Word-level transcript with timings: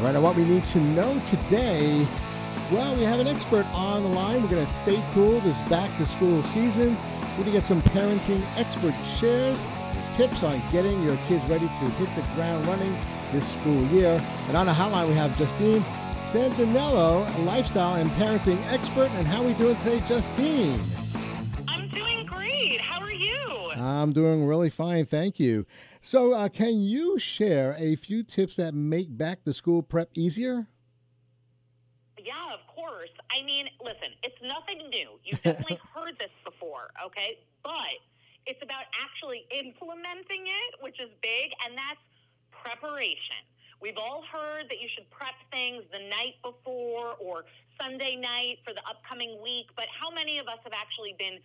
All 0.00 0.06
right, 0.06 0.14
now 0.14 0.22
what 0.22 0.34
we 0.34 0.46
need 0.46 0.64
to 0.64 0.80
know 0.80 1.20
today. 1.26 2.06
Well, 2.72 2.96
we 2.96 3.02
have 3.02 3.20
an 3.20 3.26
expert 3.26 3.66
on 3.74 4.02
the 4.02 4.08
line. 4.08 4.42
We're 4.42 4.48
going 4.48 4.66
to 4.66 4.72
stay 4.72 5.04
cool 5.12 5.40
this 5.40 5.60
back 5.68 5.94
to 5.98 6.06
school 6.06 6.42
season. 6.42 6.96
We're 7.32 7.44
going 7.44 7.44
to 7.44 7.52
get 7.52 7.64
some 7.64 7.82
parenting 7.82 8.42
expert 8.56 8.94
shares, 9.18 9.62
tips 10.14 10.42
on 10.42 10.62
getting 10.72 11.02
your 11.02 11.18
kids 11.28 11.44
ready 11.50 11.66
to 11.66 11.90
hit 11.98 12.08
the 12.16 12.22
ground 12.34 12.66
running 12.66 12.98
this 13.30 13.46
school 13.52 13.84
year. 13.88 14.18
And 14.48 14.56
on 14.56 14.64
the 14.64 14.72
hotline, 14.72 15.06
we 15.06 15.12
have 15.16 15.36
Justine 15.36 15.84
Santaniello, 16.32 17.36
a 17.36 17.40
lifestyle 17.42 17.96
and 17.96 18.10
parenting 18.12 18.64
expert. 18.72 19.10
And 19.10 19.26
how 19.26 19.42
are 19.42 19.48
we 19.48 19.52
doing 19.52 19.76
today, 19.80 20.00
Justine? 20.08 20.80
I'm 21.68 21.90
doing 21.90 22.24
great. 22.24 22.80
How 22.80 23.02
are 23.02 23.12
you? 23.12 23.72
I'm 23.72 24.14
doing 24.14 24.46
really 24.46 24.70
fine, 24.70 25.04
thank 25.04 25.38
you. 25.38 25.66
So, 26.00 26.32
uh, 26.32 26.48
can 26.48 26.80
you 26.80 27.18
share 27.18 27.76
a 27.78 27.94
few 27.94 28.22
tips 28.22 28.56
that 28.56 28.72
make 28.72 29.16
back 29.16 29.44
to 29.44 29.52
school 29.52 29.82
prep 29.82 30.08
easier? 30.14 30.66
Yeah, 32.16 32.54
of 32.54 32.64
course. 32.74 33.12
I 33.30 33.44
mean, 33.44 33.68
listen, 33.84 34.16
it's 34.22 34.40
nothing 34.40 34.88
new. 34.88 35.20
You've 35.24 35.42
definitely 35.42 35.78
heard 35.94 36.16
this 36.18 36.32
before, 36.42 36.88
okay? 37.04 37.38
But 37.62 38.00
it's 38.46 38.62
about 38.62 38.88
actually 38.96 39.44
implementing 39.52 40.48
it, 40.48 40.80
which 40.80 40.96
is 41.00 41.10
big, 41.20 41.52
and 41.68 41.76
that's 41.76 42.00
preparation. 42.48 43.44
We've 43.80 44.00
all 44.00 44.24
heard 44.24 44.68
that 44.68 44.80
you 44.80 44.88
should 44.92 45.08
prep 45.10 45.36
things 45.52 45.84
the 45.92 46.00
night 46.08 46.40
before 46.40 47.16
or 47.20 47.44
Sunday 47.76 48.16
night 48.16 48.60
for 48.64 48.72
the 48.72 48.84
upcoming 48.88 49.40
week, 49.42 49.68
but 49.76 49.84
how 49.88 50.08
many 50.12 50.38
of 50.38 50.48
us 50.48 50.60
have 50.64 50.76
actually 50.76 51.16
been 51.16 51.40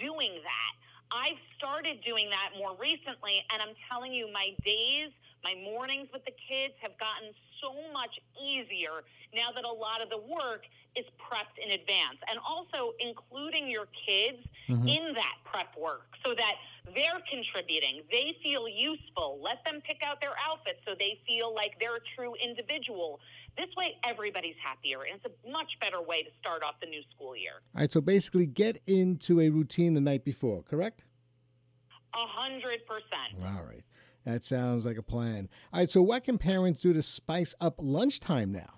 doing 0.00 0.40
that? 0.44 0.72
I've 1.12 1.40
started 1.56 2.04
doing 2.04 2.30
that 2.30 2.58
more 2.58 2.76
recently, 2.76 3.44
and 3.52 3.62
I'm 3.62 3.74
telling 3.90 4.12
you, 4.12 4.28
my 4.32 4.52
days, 4.64 5.12
my 5.44 5.54
mornings 5.54 6.08
with 6.12 6.24
the 6.24 6.34
kids 6.34 6.74
have 6.80 6.98
gotten 6.98 7.30
so 7.60 7.74
much 7.92 8.18
easier 8.38 9.02
now 9.34 9.50
that 9.54 9.64
a 9.64 9.72
lot 9.72 10.02
of 10.02 10.10
the 10.10 10.18
work 10.18 10.64
is 10.96 11.04
prepped 11.18 11.58
in 11.62 11.72
advance. 11.72 12.18
And 12.30 12.38
also 12.38 12.94
including 12.98 13.68
your 13.68 13.86
kids 14.06 14.42
mm-hmm. 14.68 14.88
in 14.88 15.14
that 15.14 15.36
prep 15.44 15.74
work 15.78 16.14
so 16.24 16.34
that 16.34 16.54
they're 16.94 17.22
contributing, 17.30 18.02
they 18.10 18.36
feel 18.42 18.68
useful. 18.68 19.40
Let 19.42 19.64
them 19.64 19.80
pick 19.84 20.02
out 20.02 20.20
their 20.20 20.34
outfits 20.38 20.80
so 20.86 20.94
they 20.98 21.20
feel 21.26 21.54
like 21.54 21.78
they're 21.80 21.96
a 21.96 22.06
true 22.16 22.34
individual. 22.42 23.20
This 23.56 23.68
way, 23.76 23.96
everybody's 24.04 24.56
happier, 24.62 25.02
and 25.02 25.20
it's 25.20 25.26
a 25.26 25.50
much 25.50 25.68
better 25.80 26.00
way 26.00 26.22
to 26.22 26.30
start 26.40 26.62
off 26.62 26.76
the 26.80 26.86
new 26.86 27.02
school 27.14 27.36
year. 27.36 27.58
All 27.74 27.80
right, 27.80 27.90
so 27.90 28.00
basically, 28.00 28.46
get 28.46 28.80
into 28.86 29.40
a 29.40 29.50
routine 29.50 29.94
the 29.94 30.00
night 30.00 30.24
before, 30.24 30.62
correct? 30.62 31.02
A 32.14 32.26
hundred 32.26 32.86
percent. 32.86 33.44
All 33.44 33.64
right. 33.64 33.82
That 34.28 34.44
sounds 34.44 34.84
like 34.84 35.00
a 35.00 35.02
plan. 35.02 35.48
All 35.72 35.80
right, 35.80 35.88
so 35.88 36.04
what 36.04 36.24
can 36.24 36.36
parents 36.36 36.84
do 36.84 36.92
to 36.92 37.00
spice 37.00 37.54
up 37.64 37.80
lunchtime 37.80 38.52
now? 38.52 38.76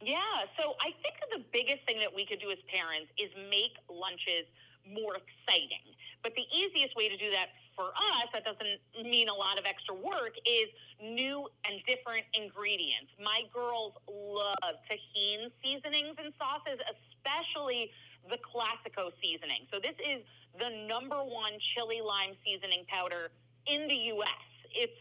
Yeah, 0.00 0.48
so 0.56 0.72
I 0.80 0.96
think 1.04 1.20
the 1.28 1.44
biggest 1.52 1.84
thing 1.84 2.00
that 2.00 2.08
we 2.08 2.24
could 2.24 2.40
do 2.40 2.48
as 2.48 2.56
parents 2.72 3.12
is 3.20 3.28
make 3.52 3.76
lunches 3.92 4.48
more 4.88 5.20
exciting. 5.20 5.84
But 6.24 6.32
the 6.32 6.48
easiest 6.48 6.96
way 6.96 7.12
to 7.12 7.18
do 7.20 7.28
that 7.36 7.52
for 7.76 7.92
us, 7.92 8.32
that 8.32 8.48
doesn't 8.48 8.80
mean 9.04 9.28
a 9.28 9.36
lot 9.36 9.60
of 9.60 9.68
extra 9.68 9.92
work, 9.92 10.32
is 10.48 10.72
new 11.04 11.44
and 11.68 11.84
different 11.84 12.24
ingredients. 12.32 13.12
My 13.20 13.44
girls 13.52 14.00
love 14.08 14.80
Tajín 14.88 15.52
seasonings 15.60 16.16
and 16.16 16.32
sauces, 16.40 16.80
especially 16.88 17.92
the 18.32 18.40
Clásico 18.40 19.12
seasoning. 19.20 19.68
So 19.68 19.76
this 19.76 19.96
is 20.00 20.24
the 20.56 20.72
number 20.88 21.20
one 21.20 21.52
chili 21.76 22.00
lime 22.00 22.32
seasoning 22.40 22.88
powder 22.88 23.28
in 23.68 23.88
the 23.88 24.16
U.S. 24.16 24.44
It's 24.72 24.96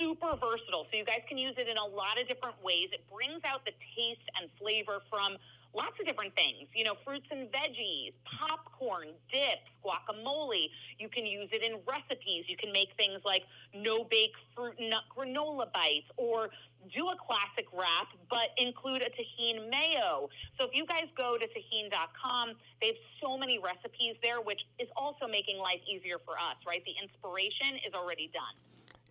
super 0.00 0.34
versatile. 0.38 0.86
So 0.90 0.96
you 0.96 1.04
guys 1.04 1.22
can 1.28 1.36
use 1.36 1.54
it 1.58 1.68
in 1.68 1.76
a 1.76 1.84
lot 1.84 2.20
of 2.20 2.26
different 2.28 2.56
ways. 2.62 2.88
It 2.92 3.04
brings 3.10 3.42
out 3.44 3.64
the 3.66 3.74
taste 3.94 4.26
and 4.40 4.48
flavor 4.56 5.02
from 5.10 5.36
lots 5.78 5.94
of 6.00 6.06
different 6.06 6.34
things, 6.34 6.66
you 6.74 6.82
know, 6.82 6.98
fruits 7.06 7.26
and 7.30 7.46
veggies, 7.54 8.10
popcorn, 8.26 9.14
dips, 9.30 9.70
guacamole. 9.86 10.66
You 10.98 11.08
can 11.08 11.24
use 11.24 11.48
it 11.52 11.62
in 11.62 11.78
recipes. 11.86 12.50
You 12.50 12.56
can 12.56 12.72
make 12.72 12.88
things 12.98 13.22
like 13.24 13.44
no 13.72 14.02
bake 14.02 14.34
fruit 14.56 14.74
nut 14.80 15.06
granola 15.14 15.70
bites 15.72 16.10
or 16.16 16.50
do 16.92 17.06
a 17.06 17.16
classic 17.16 17.70
wrap, 17.70 18.10
but 18.28 18.50
include 18.58 19.02
a 19.02 19.10
Tajín 19.14 19.70
mayo. 19.70 20.28
So 20.58 20.66
if 20.66 20.74
you 20.74 20.84
guys 20.84 21.06
go 21.16 21.38
to 21.38 21.46
Tajín.com, 21.46 22.54
they 22.80 22.88
have 22.88 23.02
so 23.22 23.38
many 23.38 23.58
recipes 23.62 24.16
there, 24.22 24.40
which 24.40 24.60
is 24.80 24.88
also 24.96 25.28
making 25.30 25.58
life 25.58 25.80
easier 25.86 26.18
for 26.24 26.34
us, 26.34 26.58
right? 26.66 26.82
The 26.84 26.94
inspiration 27.00 27.78
is 27.86 27.94
already 27.94 28.30
done. 28.34 28.54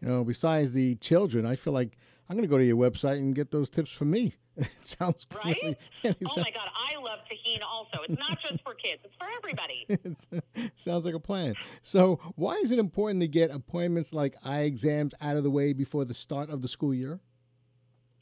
You 0.02 0.08
know, 0.10 0.24
besides 0.24 0.74
the 0.74 0.96
children, 0.96 1.46
I 1.46 1.56
feel 1.56 1.74
like 1.74 1.98
I'm 2.30 2.36
going 2.36 2.48
to 2.48 2.52
go 2.52 2.58
to 2.58 2.66
your 2.66 2.78
website 2.78 3.18
and 3.18 3.34
get 3.34 3.52
those 3.52 3.70
tips 3.70 3.92
for 3.92 4.06
me. 4.06 4.36
it 4.59 4.69
sounds 4.81 5.28
right. 5.35 5.56
Really, 6.03 6.16
oh 6.25 6.34
my 6.38 6.50
god, 6.50 6.69
I 6.75 6.97
love 7.00 7.19
Tajín. 7.31 7.62
Also, 7.63 8.00
it's 8.09 8.19
not 8.19 8.40
just 8.41 8.63
for 8.63 8.73
kids; 8.73 9.01
it's 9.03 9.16
for 9.16 9.28
everybody. 9.38 9.85
sounds 10.75 11.06
like 11.06 11.13
a 11.13 11.19
plan. 11.19 11.53
So, 11.84 12.19
why 12.35 12.56
is 12.56 12.72
it 12.72 12.79
important 12.79 13.22
to 13.22 13.28
get 13.28 13.51
appointments 13.51 14.13
like 14.13 14.35
eye 14.44 14.62
exams 14.62 15.13
out 15.22 15.38
of 15.38 15.44
the 15.44 15.51
way 15.51 15.73
before 15.73 16.06
the 16.06 16.16
start 16.16 16.50
of 16.50 16.63
the 16.63 16.68
school 16.68 16.91
year? 16.91 17.19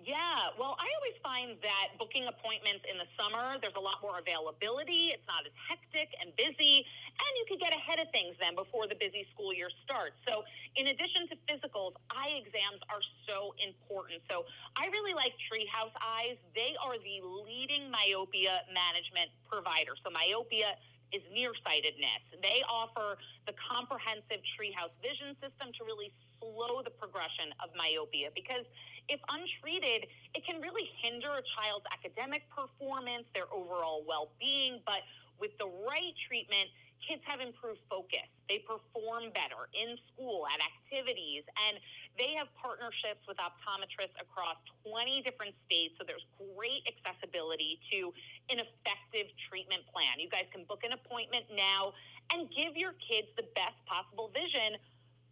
Yeah, 0.06 0.54
well, 0.54 0.78
I 0.78 0.86
always 1.02 1.18
find 1.26 1.58
that 1.66 1.98
booking 1.98 2.30
appointments 2.30 2.86
in 2.86 3.02
the 3.02 3.10
summer, 3.18 3.58
there's 3.58 3.74
a 3.74 3.82
lot 3.82 4.06
more 4.06 4.22
availability. 4.22 5.10
It's 5.10 5.26
not 5.26 5.50
as 5.50 5.56
hectic 5.66 6.14
and 6.22 6.30
busy, 6.38 6.86
and 6.86 7.32
you 7.42 7.46
can 7.50 7.58
get 7.58 7.74
ahead 7.74 7.98
of 7.98 8.14
things 8.14 8.38
then 8.38 8.54
before 8.54 8.86
the 8.86 8.94
busy 8.94 9.26
school 9.34 9.50
year 9.50 9.74
starts. 9.82 10.14
So, 10.30 10.46
in 10.78 10.94
addition 10.94 11.26
to 11.34 11.36
physicals, 11.50 11.98
eye 12.14 12.38
exams 12.38 12.86
are 12.86 13.02
so 13.26 13.58
important. 13.58 14.22
So, 14.30 14.46
I 14.78 14.94
really 14.94 15.18
like 15.18 15.34
Treehouse 15.50 15.98
Eyes. 15.98 16.38
They 16.54 16.78
are 16.78 17.02
the 17.02 17.26
leading 17.42 17.90
myopia 17.90 18.62
management 18.70 19.34
provider. 19.50 19.98
So, 20.06 20.14
myopia 20.14 20.78
is 21.14 21.22
nearsightedness. 21.34 22.24
They 22.42 22.64
offer 22.66 23.18
the 23.46 23.54
comprehensive 23.58 24.42
Treehouse 24.56 24.94
vision 25.02 25.38
system 25.42 25.74
to 25.78 25.82
really 25.86 26.14
slow 26.40 26.82
the 26.82 26.94
progression 26.94 27.54
of 27.62 27.74
myopia 27.78 28.30
because 28.34 28.66
if 29.08 29.22
untreated, 29.30 30.10
it 30.34 30.42
can 30.46 30.62
really 30.62 30.90
hinder 31.02 31.30
a 31.38 31.44
child's 31.54 31.86
academic 31.94 32.50
performance, 32.50 33.30
their 33.38 33.46
overall 33.54 34.02
well 34.08 34.34
being. 34.42 34.82
But 34.86 35.06
with 35.38 35.54
the 35.62 35.68
right 35.68 36.16
treatment, 36.26 36.70
kids 37.04 37.22
have 37.26 37.40
improved 37.42 37.82
focus. 37.90 38.26
They 38.50 38.62
perform 38.62 39.34
better 39.34 39.68
in 39.74 39.98
school, 40.12 40.46
at 40.48 40.62
activities, 40.62 41.44
and 41.68 41.82
they 42.18 42.38
have 42.38 42.48
partnerships 42.56 43.26
with 43.28 43.38
optometrists 43.42 44.16
across 44.22 44.58
20 44.86 45.22
different 45.26 45.58
states. 45.66 45.98
So 45.98 46.06
there's 46.06 46.26
great 46.38 46.86
accessibility 46.88 47.82
to 47.92 48.14
an 48.54 48.62
effective 48.62 49.34
treatment 49.50 49.84
plan. 49.90 50.22
You 50.22 50.30
guys 50.30 50.48
can 50.54 50.64
book 50.66 50.86
an 50.86 50.94
appointment 50.94 51.50
now 51.54 51.94
and 52.32 52.50
give 52.50 52.78
your 52.78 52.94
kids 53.02 53.28
the 53.38 53.46
best 53.54 53.78
possible 53.86 54.32
vision 54.34 54.78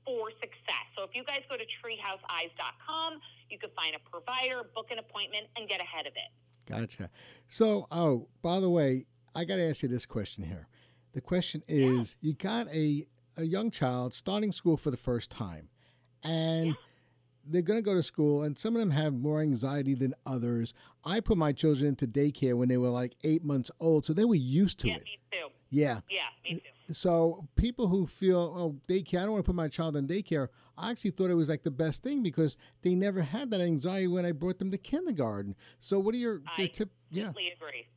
for 0.06 0.30
success. 0.42 0.86
So 0.98 1.04
if 1.04 1.16
you 1.16 1.24
guys 1.24 1.42
go 1.50 1.56
to 1.56 1.64
treehouseeyes.com, 1.64 3.12
you 3.50 3.58
can 3.58 3.70
find 3.76 3.96
a 3.96 4.02
provider, 4.10 4.68
book 4.76 4.92
an 4.92 5.00
appointment, 5.00 5.48
and 5.56 5.68
get 5.70 5.80
ahead 5.80 6.06
of 6.08 6.14
it. 6.14 6.32
Gotcha. 6.66 7.10
So, 7.50 7.88
oh, 7.92 8.28
by 8.42 8.60
the 8.60 8.70
way, 8.70 9.06
I 9.36 9.46
got 9.46 9.58
to 9.58 9.70
ask 9.70 9.84
you 9.84 9.90
this 9.90 10.06
question 10.06 10.44
here. 10.44 10.68
The 11.14 11.22
question 11.22 11.64
is 11.68 12.18
yeah. 12.22 12.30
you 12.30 12.34
got 12.34 12.68
a, 12.70 13.06
a 13.38 13.44
young 13.44 13.72
child 13.72 14.14
starting 14.14 14.52
school 14.52 14.78
for 14.78 14.92
the 14.92 14.98
first 14.98 15.30
time, 15.30 15.70
and 16.24 16.68
yeah. 16.68 16.74
they're 17.46 17.62
going 17.62 17.78
to 17.78 17.84
go 17.84 17.94
to 17.94 18.04
school, 18.04 18.44
and 18.44 18.58
some 18.58 18.76
of 18.76 18.80
them 18.80 18.92
have 18.92 19.14
more 19.14 19.40
anxiety 19.40 19.94
than 19.94 20.16
others. 20.26 20.74
I 21.06 21.20
put 21.20 21.38
my 21.38 21.52
children 21.52 21.90
into 21.90 22.08
daycare 22.08 22.56
when 22.56 22.68
they 22.68 22.78
were 22.78 22.90
like 22.90 23.16
eight 23.24 23.44
months 23.44 23.70
old, 23.80 24.06
so 24.06 24.14
they 24.14 24.26
were 24.26 24.36
used 24.36 24.80
to 24.80 24.88
yeah, 24.88 24.96
it. 24.96 25.04
Me 25.04 25.20
too. 25.32 25.48
Yeah. 25.70 26.00
Yeah, 26.10 26.22
me 26.44 26.56
too. 26.56 26.94
So 26.94 27.48
people 27.56 27.88
who 27.88 28.08
feel, 28.08 28.54
oh, 28.58 28.76
daycare, 28.88 29.20
I 29.20 29.22
don't 29.24 29.32
want 29.34 29.46
to 29.46 29.50
put 29.50 29.56
my 29.56 29.68
child 29.68 29.96
in 29.96 30.08
daycare. 30.08 30.50
I 30.78 30.92
actually 30.92 31.12
thought 31.12 31.30
it 31.30 31.36
was 31.36 31.48
like 31.48 31.64
the 31.64 31.72
best 31.72 32.04
thing 32.04 32.24
because 32.24 32.58
they 32.82 32.96
never 32.96 33.22
had 33.22 33.52
that 33.52 33.62
anxiety 33.62 34.08
when 34.08 34.26
I 34.26 34.32
brought 34.32 34.60
them 34.60 34.72
to 34.72 34.78
kindergarten. 34.78 35.56
So 35.80 36.00
what 36.00 36.14
are 36.16 36.18
your, 36.18 36.42
your 36.58 36.68
tip? 36.68 36.90
Yeah. 37.10 37.30
agree. 37.30 37.88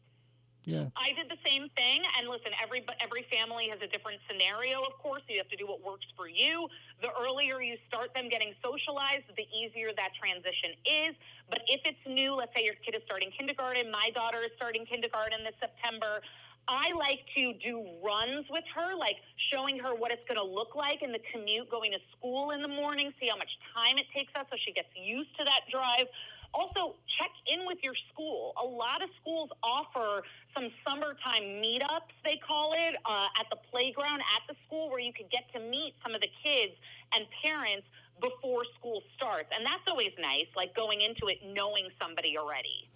Yeah. 0.66 0.90
I 0.98 1.14
did 1.14 1.30
the 1.30 1.38
same 1.46 1.70
thing. 1.78 2.02
And 2.18 2.26
listen, 2.26 2.50
every 2.58 2.82
every 2.98 3.22
family 3.30 3.70
has 3.70 3.78
a 3.80 3.86
different 3.86 4.18
scenario. 4.26 4.82
Of 4.82 4.98
course, 4.98 5.22
you 5.30 5.38
have 5.38 5.48
to 5.54 5.56
do 5.56 5.64
what 5.64 5.78
works 5.78 6.04
for 6.18 6.26
you. 6.26 6.66
The 7.00 7.14
earlier 7.14 7.62
you 7.62 7.78
start 7.86 8.10
them 8.18 8.28
getting 8.28 8.50
socialized, 8.58 9.30
the 9.38 9.46
easier 9.54 9.94
that 9.94 10.10
transition 10.18 10.74
is. 10.82 11.14
But 11.48 11.62
if 11.70 11.86
it's 11.86 12.02
new, 12.04 12.34
let's 12.34 12.50
say 12.50 12.66
your 12.66 12.74
kid 12.82 12.98
is 12.98 13.02
starting 13.06 13.30
kindergarten. 13.30 13.94
My 13.94 14.10
daughter 14.10 14.42
is 14.42 14.50
starting 14.58 14.84
kindergarten 14.84 15.46
this 15.46 15.54
September. 15.62 16.20
I 16.66 16.90
like 16.98 17.22
to 17.38 17.54
do 17.62 17.86
runs 18.02 18.46
with 18.50 18.64
her, 18.74 18.98
like 18.98 19.22
showing 19.54 19.78
her 19.78 19.94
what 19.94 20.10
it's 20.10 20.26
going 20.26 20.38
to 20.38 20.42
look 20.44 20.74
like 20.74 21.00
in 21.00 21.12
the 21.12 21.22
commute 21.30 21.70
going 21.70 21.92
to 21.92 22.02
school 22.18 22.50
in 22.50 22.60
the 22.60 22.68
morning, 22.68 23.14
see 23.20 23.28
how 23.30 23.38
much 23.38 23.54
time 23.70 23.98
it 23.98 24.06
takes 24.10 24.34
us 24.34 24.46
so 24.50 24.58
she 24.58 24.72
gets 24.72 24.90
used 24.98 25.30
to 25.38 25.44
that 25.44 25.62
drive. 25.70 26.10
Also, 26.56 26.96
check 27.20 27.28
in 27.52 27.66
with 27.66 27.76
your 27.82 27.92
school. 28.10 28.54
A 28.56 28.64
lot 28.64 29.02
of 29.02 29.10
schools 29.20 29.50
offer 29.62 30.22
some 30.54 30.72
summertime 30.88 31.60
meetups, 31.60 32.16
they 32.24 32.40
call 32.40 32.72
it, 32.72 32.96
uh, 33.04 33.28
at 33.38 33.44
the 33.50 33.58
playground 33.70 34.20
at 34.24 34.42
the 34.48 34.56
school 34.66 34.88
where 34.88 34.98
you 34.98 35.12
could 35.12 35.30
get 35.30 35.44
to 35.52 35.60
meet 35.60 35.92
some 36.02 36.14
of 36.14 36.22
the 36.22 36.30
kids 36.42 36.72
and 37.12 37.26
parents 37.44 37.86
before 38.22 38.64
school 38.80 39.02
starts. 39.14 39.52
And 39.54 39.66
that's 39.66 39.84
always 39.86 40.12
nice, 40.18 40.48
like 40.56 40.74
going 40.74 41.02
into 41.02 41.28
it 41.28 41.44
knowing 41.44 41.90
somebody 42.00 42.38
already. 42.38 42.88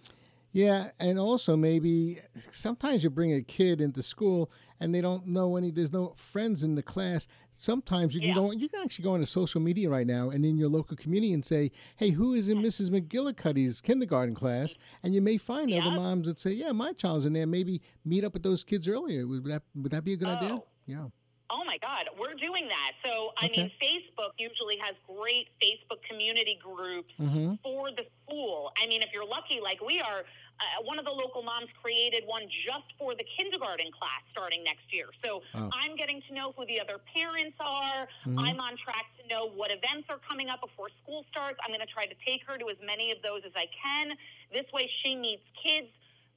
Yeah, 0.53 0.91
and 0.99 1.17
also 1.19 1.57
maybe 1.57 2.19
sometimes 2.51 3.05
you 3.05 3.11
bring 3.11 3.33
a 3.33 3.41
kid 3.41 3.81
into 3.81 4.03
school 4.03 4.51
and 4.81 4.93
they 4.93 5.01
don't 5.01 5.27
know 5.29 5.57
any. 5.57 5.71
There's 5.71 5.93
no 5.93 6.15
friends 6.17 6.65
in 6.65 6.75
the 6.75 6.83
class. 6.83 7.29
Sometimes 7.53 8.15
you 8.15 8.21
can 8.21 8.31
Yeah. 8.31 8.35
go. 8.35 8.51
You 8.51 8.69
can 8.69 8.81
actually 8.83 9.05
go 9.05 9.15
into 9.15 9.27
social 9.29 9.61
media 9.61 9.89
right 9.89 10.07
now 10.07 10.31
and 10.31 10.45
in 10.45 10.57
your 10.59 10.69
local 10.69 10.97
community 10.97 11.33
and 11.33 11.45
say, 11.45 11.71
"Hey, 11.97 12.11
who 12.11 12.33
is 12.35 12.49
in 12.49 12.59
Mrs. 12.59 12.91
McGillicuddy's 12.91 13.81
kindergarten 13.81 14.35
class?" 14.35 14.77
And 15.05 15.15
you 15.15 15.21
may 15.21 15.37
find 15.37 15.73
other 15.73 15.91
moms 15.93 16.27
that 16.27 16.39
say, 16.41 16.53
"Yeah, 16.53 16.73
my 16.73 16.95
child's 16.95 17.27
in 17.27 17.33
there." 17.33 17.47
Maybe 17.47 17.81
meet 18.05 18.25
up 18.25 18.33
with 18.33 18.43
those 18.43 18.65
kids 18.65 18.89
earlier. 18.89 19.27
Would 19.29 19.45
that 19.45 19.63
would 19.77 19.93
that 19.93 20.03
be 20.05 20.15
a 20.15 20.17
good 20.17 20.29
idea? 20.29 20.55
Oh. 20.55 20.67
Yeah. 20.87 21.09
Oh 21.51 21.65
my 21.65 21.79
God, 21.79 22.07
we're 22.19 22.35
doing 22.39 22.69
that. 22.69 22.93
So, 23.05 23.33
I 23.37 23.49
mean, 23.51 23.71
Facebook 23.83 24.39
usually 24.39 24.79
has 24.79 24.95
great 25.07 25.49
Facebook 25.59 25.99
community 26.09 26.59
groups 26.63 27.11
Mm-hmm. 27.21 27.55
for 27.63 27.91
the 27.91 28.07
school. 28.25 28.71
I 28.81 28.87
mean, 28.87 29.03
if 29.03 29.09
you're 29.13 29.27
lucky, 29.27 29.59
like 29.61 29.81
we 29.83 30.01
are, 30.01 30.21
uh, 30.23 30.83
one 30.85 30.99
of 30.99 31.05
the 31.05 31.11
local 31.11 31.43
moms 31.43 31.69
created 31.83 32.23
one 32.27 32.45
just 32.65 32.87
for 32.99 33.15
the 33.15 33.25
kindergarten 33.37 33.91
class 33.99 34.23
starting 34.31 34.63
next 34.63 34.87
year. 34.95 35.07
So 35.25 35.43
Oh. 35.55 35.69
I'm 35.75 35.97
getting 35.97 36.23
to 36.29 36.35
know 36.35 36.53
who 36.57 36.65
the 36.67 36.79
other 36.81 36.99
parents 37.13 37.57
are. 37.59 38.07
Mhm. 38.27 38.39
I'm 38.39 38.61
on 38.61 38.77
track 38.77 39.07
to 39.21 39.27
know 39.27 39.47
what 39.51 39.71
events 39.73 40.09
are 40.09 40.19
coming 40.19 40.49
up 40.49 40.61
before 40.61 40.89
school 41.03 41.25
starts. 41.31 41.59
I'm 41.65 41.71
going 41.75 41.81
to 41.85 41.93
try 41.93 42.07
to 42.07 42.15
take 42.25 42.45
her 42.47 42.57
to 42.59 42.69
as 42.71 42.77
many 42.85 43.11
of 43.11 43.21
those 43.23 43.43
as 43.45 43.53
I 43.57 43.67
can. 43.83 44.17
This 44.53 44.71
way, 44.73 44.89
she 45.03 45.15
meets 45.17 45.43
kids 45.63 45.89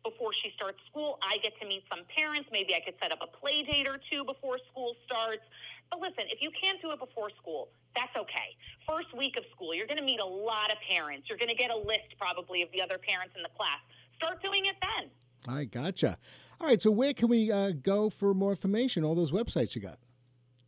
before 0.03 0.31
she 0.43 0.51
starts 0.55 0.77
school. 0.89 1.17
I 1.23 1.37
get 1.41 1.57
to 1.59 1.65
meet 1.67 1.83
some 1.89 2.03
parents. 2.15 2.49
Maybe 2.51 2.75
I 2.75 2.81
could 2.83 2.95
set 3.01 3.11
up 3.11 3.19
a 3.23 3.27
play 3.27 3.63
date 3.63 3.87
or 3.87 3.97
two 4.11 4.23
before 4.23 4.59
school 4.71 4.95
starts. 5.05 5.41
But 5.89 5.99
listen, 5.99 6.25
if 6.29 6.41
you 6.41 6.51
can't 6.59 6.81
do 6.81 6.91
it 6.91 6.99
before 6.99 7.29
school, 7.39 7.69
that's 7.95 8.15
okay. 8.17 8.55
First 8.87 9.15
week 9.15 9.37
of 9.37 9.43
school, 9.55 9.73
you're 9.73 9.87
going 9.87 9.99
to 9.99 10.05
meet 10.05 10.19
a 10.19 10.25
lot 10.25 10.71
of 10.71 10.77
parents. 10.89 11.29
You're 11.29 11.37
going 11.37 11.53
to 11.53 11.55
get 11.55 11.71
a 11.71 11.77
list 11.77 12.19
probably 12.19 12.61
of 12.61 12.69
the 12.71 12.81
other 12.81 12.97
parents 12.97 13.33
in 13.35 13.43
the 13.43 13.53
class. 13.55 13.79
Start 14.17 14.41
doing 14.41 14.65
it 14.65 14.75
then. 14.81 15.09
I 15.47 15.65
gotcha. 15.65 16.17
All 16.59 16.67
right. 16.67 16.81
So 16.81 16.91
where 16.91 17.13
can 17.13 17.27
we 17.27 17.51
uh, 17.51 17.71
go 17.71 18.09
for 18.09 18.33
more 18.33 18.51
information? 18.51 19.03
All 19.03 19.15
those 19.15 19.31
websites 19.31 19.75
you 19.75 19.81
got. 19.81 19.99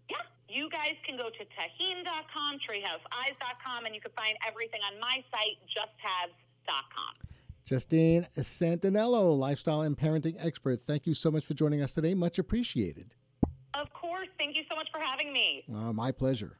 Yeah. 0.09 0.17
You 0.47 0.69
guys 0.69 0.95
can 1.05 1.17
go 1.17 1.29
to 1.29 1.43
Tajín.com, 1.43 2.59
treehouseeyes.com, 2.63 3.85
and 3.85 3.95
you 3.95 4.01
can 4.01 4.11
find 4.11 4.37
everything 4.47 4.81
on 4.91 4.99
my 4.99 5.23
site, 5.31 5.57
justhaves.com. 5.71 7.24
Justine 7.65 8.27
Santaniello, 8.37 9.37
lifestyle 9.37 9.81
and 9.81 9.97
parenting 9.97 10.35
expert. 10.39 10.81
Thank 10.81 11.07
you 11.07 11.13
so 11.15 11.31
much 11.31 11.45
for 11.45 11.55
joining 11.55 11.81
us 11.81 11.95
today. 11.95 12.13
Much 12.13 12.37
appreciated. 12.37 13.15
Of 13.73 13.91
course. 13.91 14.27
Thank 14.37 14.55
you 14.55 14.63
so 14.69 14.75
much 14.75 14.87
for 14.91 14.99
having 14.99 15.33
me. 15.33 15.63
Uh, 15.69 15.91
my 15.91 16.11
pleasure. 16.11 16.57